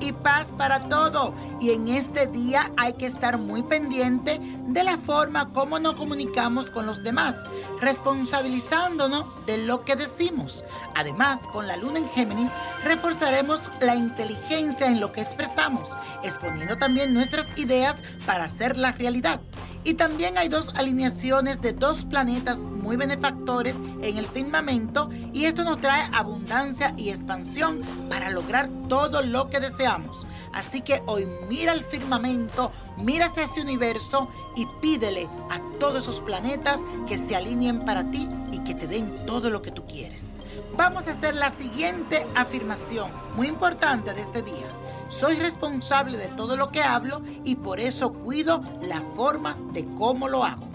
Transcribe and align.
y 0.00 0.12
paz 0.12 0.48
para 0.58 0.88
todo. 0.88 1.34
Y 1.58 1.70
en 1.70 1.88
este 1.88 2.26
día 2.26 2.70
hay 2.76 2.92
que 2.94 3.06
estar 3.06 3.38
muy 3.38 3.62
pendiente 3.62 4.40
de 4.66 4.84
la 4.84 4.98
forma 4.98 5.52
como 5.52 5.78
nos 5.78 5.94
comunicamos 5.94 6.70
con 6.70 6.86
los 6.86 7.02
demás, 7.02 7.36
responsabilizándonos 7.80 9.24
de 9.46 9.66
lo 9.66 9.84
que 9.84 9.96
decimos. 9.96 10.64
Además, 10.94 11.46
con 11.52 11.66
la 11.66 11.76
luna 11.76 12.00
en 12.00 12.08
Géminis, 12.10 12.50
reforzaremos 12.84 13.62
la 13.80 13.94
inteligencia 13.94 14.86
en 14.86 15.00
lo 15.00 15.12
que 15.12 15.22
expresamos, 15.22 15.90
exponiendo 16.22 16.76
también 16.76 17.14
nuestras 17.14 17.46
ideas 17.56 17.96
para 18.26 18.44
hacerlas 18.44 18.98
realidad. 18.98 19.40
Y 19.82 19.94
también 19.94 20.36
hay 20.36 20.48
dos 20.48 20.72
alineaciones 20.74 21.60
de 21.62 21.72
dos 21.72 22.04
planetas 22.04 22.58
muy 22.90 22.96
benefactores 22.96 23.76
en 24.02 24.18
el 24.18 24.26
firmamento 24.26 25.10
y 25.32 25.44
esto 25.44 25.62
nos 25.62 25.80
trae 25.80 26.10
abundancia 26.12 26.92
y 26.96 27.10
expansión 27.10 27.82
para 28.08 28.30
lograr 28.30 28.68
todo 28.88 29.22
lo 29.22 29.48
que 29.48 29.60
deseamos. 29.60 30.26
Así 30.52 30.80
que 30.80 31.00
hoy 31.06 31.24
mira 31.48 31.72
el 31.72 31.84
firmamento, 31.84 32.72
mira 33.00 33.26
hacia 33.26 33.44
ese 33.44 33.60
universo 33.60 34.28
y 34.56 34.66
pídele 34.80 35.28
a 35.50 35.60
todos 35.78 36.02
esos 36.02 36.20
planetas 36.20 36.80
que 37.06 37.16
se 37.16 37.36
alineen 37.36 37.84
para 37.84 38.10
ti 38.10 38.28
y 38.50 38.58
que 38.64 38.74
te 38.74 38.88
den 38.88 39.24
todo 39.24 39.50
lo 39.50 39.62
que 39.62 39.70
tú 39.70 39.86
quieres. 39.86 40.26
Vamos 40.76 41.06
a 41.06 41.12
hacer 41.12 41.36
la 41.36 41.50
siguiente 41.50 42.26
afirmación 42.34 43.12
muy 43.36 43.46
importante 43.46 44.14
de 44.14 44.22
este 44.22 44.42
día. 44.42 44.66
Soy 45.08 45.36
responsable 45.36 46.18
de 46.18 46.26
todo 46.26 46.56
lo 46.56 46.72
que 46.72 46.82
hablo 46.82 47.22
y 47.44 47.54
por 47.54 47.78
eso 47.78 48.12
cuido 48.12 48.60
la 48.82 49.00
forma 49.14 49.56
de 49.72 49.86
cómo 49.96 50.26
lo 50.26 50.42
hago. 50.42 50.69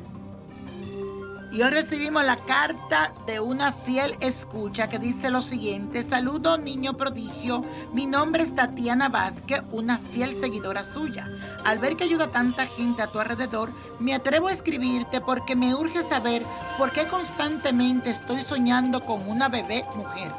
Y 1.56 1.64
hoy 1.64 1.70
recibimos 1.70 2.26
la 2.26 2.36
carta 2.36 3.14
de 3.26 3.40
una 3.40 3.72
fiel 3.72 4.18
escucha 4.20 4.90
que 4.90 5.00
dice 5.00 5.30
lo 5.30 5.42
siguiente. 5.42 6.04
Saludo 6.04 6.58
niño 6.58 6.98
prodigio, 6.98 7.62
mi 7.94 8.06
nombre 8.06 8.44
es 8.44 8.54
Tatiana 8.54 9.08
Vázquez, 9.08 9.64
una 9.72 10.00
fiel 10.00 10.38
seguidora 10.38 10.84
suya. 10.84 11.30
Al 11.64 11.80
ver 11.80 11.96
que 11.96 12.04
ayuda 12.04 12.30
tanta 12.30 12.68
gente 12.68 13.04
a 13.04 13.08
tu 13.08 13.20
alrededor, 13.20 13.72
me 14.00 14.14
atrevo 14.14 14.50
a 14.50 14.52
escribirte 14.52 15.22
porque 15.22 15.56
me 15.56 15.74
urge 15.74 16.04
saber 16.04 16.44
por 16.78 16.92
qué 16.92 17.08
constantemente 17.08 18.10
estoy 18.10 18.44
soñando 18.44 19.06
con 19.06 19.26
una 19.26 19.48
bebé 19.48 19.86
mujer. 19.96 20.34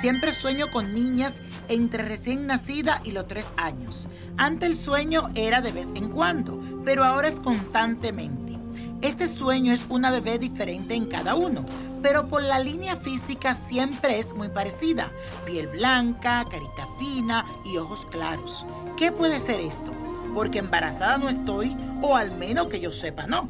Siempre 0.00 0.32
sueño 0.32 0.70
con 0.72 0.94
niñas 0.94 1.34
entre 1.68 2.02
recién 2.02 2.46
nacida 2.46 3.02
y 3.04 3.10
los 3.10 3.26
tres 3.26 3.44
años. 3.58 4.08
Antes 4.38 4.70
el 4.70 4.76
sueño 4.78 5.28
era 5.34 5.60
de 5.60 5.72
vez 5.72 5.88
en 5.94 6.08
cuando, 6.08 6.58
pero 6.82 7.04
ahora 7.04 7.28
es 7.28 7.38
constantemente. 7.40 8.61
Este 9.02 9.26
sueño 9.26 9.72
es 9.72 9.84
una 9.88 10.12
bebé 10.12 10.38
diferente 10.38 10.94
en 10.94 11.06
cada 11.06 11.34
uno, 11.34 11.66
pero 12.02 12.28
por 12.28 12.40
la 12.40 12.60
línea 12.60 12.94
física 12.94 13.56
siempre 13.56 14.20
es 14.20 14.32
muy 14.32 14.48
parecida. 14.48 15.10
Piel 15.44 15.66
blanca, 15.66 16.46
carita 16.48 16.86
fina 17.00 17.44
y 17.64 17.78
ojos 17.78 18.06
claros. 18.06 18.64
¿Qué 18.96 19.10
puede 19.10 19.40
ser 19.40 19.58
esto? 19.58 19.90
Porque 20.32 20.60
embarazada 20.60 21.18
no 21.18 21.28
estoy, 21.28 21.76
o 22.00 22.14
al 22.14 22.38
menos 22.38 22.68
que 22.68 22.78
yo 22.78 22.92
sepa 22.92 23.26
no. 23.26 23.48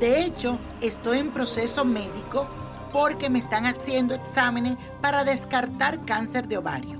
De 0.00 0.24
hecho, 0.24 0.58
estoy 0.80 1.18
en 1.18 1.30
proceso 1.30 1.84
médico 1.84 2.48
porque 2.92 3.30
me 3.30 3.38
están 3.38 3.66
haciendo 3.66 4.16
exámenes 4.16 4.76
para 5.00 5.22
descartar 5.22 6.04
cáncer 6.06 6.48
de 6.48 6.58
ovario. 6.58 6.98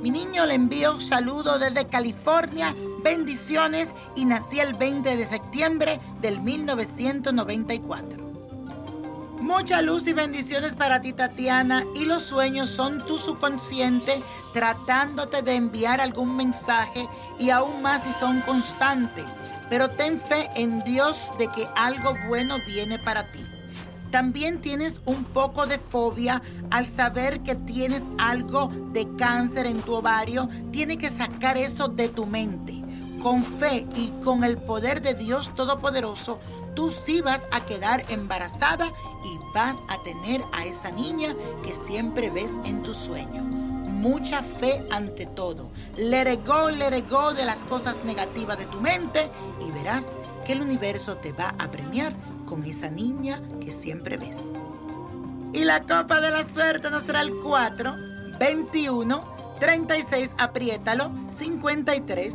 Mi 0.00 0.10
niño 0.10 0.46
le 0.46 0.54
envío 0.54 0.98
saludo 0.98 1.58
desde 1.58 1.86
California, 1.88 2.74
bendiciones 3.02 3.88
y 4.14 4.24
nací 4.24 4.60
el 4.60 4.74
20 4.74 5.16
de 5.16 5.26
septiembre 5.26 6.00
del 6.20 6.40
1994. 6.40 8.30
Mucha 9.40 9.80
luz 9.80 10.06
y 10.06 10.12
bendiciones 10.12 10.76
para 10.76 11.00
ti, 11.00 11.14
Tatiana, 11.14 11.84
y 11.94 12.04
los 12.04 12.22
sueños 12.22 12.68
son 12.68 13.04
tu 13.06 13.18
subconsciente 13.18 14.22
tratándote 14.52 15.40
de 15.42 15.54
enviar 15.54 16.00
algún 16.00 16.36
mensaje 16.36 17.08
y 17.38 17.50
aún 17.50 17.80
más 17.80 18.04
si 18.04 18.12
son 18.20 18.42
constantes. 18.42 19.24
Pero 19.70 19.88
ten 19.90 20.20
fe 20.20 20.50
en 20.56 20.84
Dios 20.84 21.32
de 21.38 21.48
que 21.48 21.66
algo 21.74 22.14
bueno 22.28 22.58
viene 22.66 22.98
para 22.98 23.32
ti. 23.32 23.40
También 24.10 24.60
tienes 24.60 25.00
un 25.04 25.24
poco 25.24 25.66
de 25.66 25.78
fobia 25.78 26.42
al 26.70 26.86
saber 26.86 27.40
que 27.40 27.54
tienes 27.54 28.02
algo 28.18 28.70
de 28.92 29.08
cáncer 29.16 29.66
en 29.66 29.80
tu 29.82 29.94
ovario. 29.94 30.48
Tienes 30.72 30.98
que 30.98 31.10
sacar 31.10 31.56
eso 31.56 31.88
de 31.88 32.08
tu 32.08 32.26
mente. 32.26 32.79
Con 33.22 33.44
fe 33.44 33.86
y 33.96 34.10
con 34.24 34.44
el 34.44 34.56
poder 34.56 35.02
de 35.02 35.14
Dios 35.14 35.54
Todopoderoso, 35.54 36.40
tú 36.74 36.90
sí 36.90 37.20
vas 37.20 37.42
a 37.50 37.64
quedar 37.66 38.04
embarazada 38.08 38.86
y 39.24 39.38
vas 39.54 39.76
a 39.88 40.02
tener 40.02 40.40
a 40.52 40.64
esa 40.64 40.90
niña 40.90 41.34
que 41.62 41.74
siempre 41.74 42.30
ves 42.30 42.50
en 42.64 42.82
tu 42.82 42.94
sueño. 42.94 43.42
Mucha 43.42 44.42
fe 44.42 44.86
ante 44.90 45.26
todo. 45.26 45.70
Go, 46.46 46.70
let 46.70 46.96
it 46.96 47.10
go 47.10 47.34
de 47.34 47.44
las 47.44 47.58
cosas 47.58 48.02
negativas 48.04 48.58
de 48.58 48.64
tu 48.66 48.80
mente 48.80 49.28
y 49.60 49.70
verás 49.70 50.06
que 50.46 50.54
el 50.54 50.62
universo 50.62 51.16
te 51.18 51.32
va 51.32 51.54
a 51.58 51.70
premiar 51.70 52.14
con 52.46 52.64
esa 52.64 52.88
niña 52.88 53.42
que 53.60 53.70
siempre 53.70 54.16
ves. 54.16 54.38
Y 55.52 55.64
la 55.64 55.82
copa 55.82 56.20
de 56.22 56.30
la 56.30 56.44
suerte 56.44 56.90
nos 56.90 57.04
trae 57.04 57.24
el 57.24 57.34
4, 57.34 57.94
21, 58.38 59.24
36, 59.60 60.30
apriétalo, 60.38 61.10
53, 61.36 62.34